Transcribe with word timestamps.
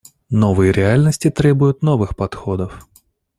Новые 0.31 0.71
реальности 0.73 1.29
требуют 1.29 1.83
новых 1.83 2.15
подходов. 2.15 2.87